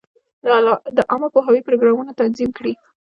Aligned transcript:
د 0.97 0.97
عامه 1.09 1.27
پوهاوي 1.33 1.61
پروګرامونه 1.67 2.11
تنظیم 2.21 2.49
کړي. 2.57 2.73